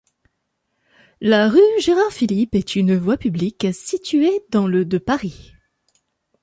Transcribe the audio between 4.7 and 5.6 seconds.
de Paris.